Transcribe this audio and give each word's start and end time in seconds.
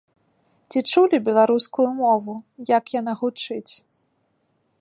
Ці 0.69 0.79
чулі 0.91 1.19
беларускую 1.27 1.87
мову, 2.01 2.33
як 2.75 2.85
яна 2.99 3.13
гучыць? 3.21 3.73